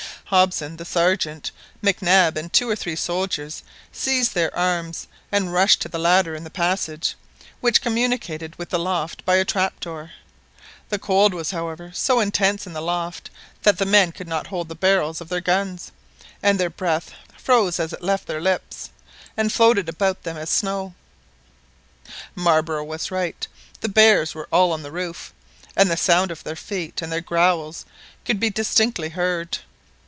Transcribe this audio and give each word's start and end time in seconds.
Hobson, 0.31 0.77
the 0.77 0.85
Sergeant, 0.85 1.51
Mac 1.81 2.01
Nab, 2.01 2.37
and 2.37 2.53
two 2.53 2.69
or 2.69 2.75
three 2.77 2.95
soldiers 2.95 3.63
seized 3.91 4.33
their 4.33 4.55
arms, 4.55 5.07
and 5.29 5.51
rushed 5.51 5.81
to 5.81 5.89
the 5.89 5.99
ladder 5.99 6.35
in 6.35 6.45
the 6.45 6.49
passage, 6.49 7.15
which. 7.59 7.81
communicated 7.81 8.55
with 8.55 8.69
the 8.69 8.79
loft 8.79 9.25
by 9.25 9.35
a 9.35 9.43
trap 9.43 9.81
door. 9.81 10.13
The 10.87 10.97
cold 10.99 11.33
was, 11.33 11.51
however, 11.51 11.91
so 11.93 12.21
intense 12.21 12.65
in 12.65 12.71
the 12.71 12.79
loft 12.81 13.29
that 13.63 13.77
the 13.77 13.85
men 13.85 14.13
could 14.13 14.27
not 14.29 14.47
hold 14.47 14.69
the 14.69 14.73
barrels 14.75 15.19
of 15.19 15.27
their 15.27 15.41
guns, 15.41 15.91
and 16.41 16.57
their 16.57 16.69
breath 16.69 17.11
froze 17.35 17.77
as 17.77 17.91
it 17.91 18.01
left 18.01 18.25
their 18.25 18.39
lips 18.39 18.89
and 19.35 19.51
floated 19.51 19.89
about 19.89 20.23
them 20.23 20.37
as 20.37 20.49
snow. 20.49 20.93
Marbre 22.35 22.81
was 22.85 23.11
right; 23.11 23.45
the 23.81 23.89
bears 23.89 24.33
were 24.33 24.47
all 24.49 24.71
on 24.71 24.81
the 24.81 24.93
roof, 24.93 25.33
and 25.75 25.91
the 25.91 25.97
sound 25.97 26.31
of 26.31 26.41
their 26.45 26.55
feet 26.55 27.01
and 27.01 27.11
their 27.11 27.19
growls 27.19 27.83
could 28.23 28.39
be 28.39 28.49
distinctly 28.49 29.09
heard. 29.09 29.57